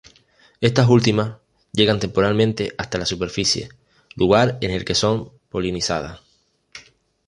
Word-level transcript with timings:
Estas 0.61 0.89
últimas, 0.89 1.35
llegan 1.73 1.99
temporalmente 1.99 2.73
hasta 2.79 2.97
la 2.97 3.05
superficie, 3.05 3.69
lugar 4.15 4.57
en 4.61 4.71
el 4.71 4.83
que 4.83 4.95
son 4.95 5.31
polinizadas. 5.49 6.21